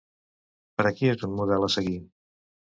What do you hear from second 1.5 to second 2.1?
a seguir?